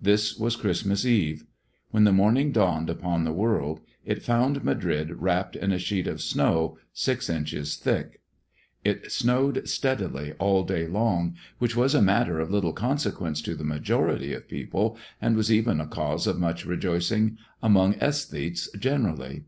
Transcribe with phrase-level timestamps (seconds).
[0.00, 1.44] This was Christmas Eve.
[1.90, 6.22] When the morning dawned upon the world, it found Madrid wrapped in a sheet of
[6.22, 8.22] snow six inches thick.
[8.84, 13.64] It snowed steadily all day long, which was a matter of little consequence to the
[13.64, 19.44] majority of people, and was even a cause of much rejoicing among æsthetes generally.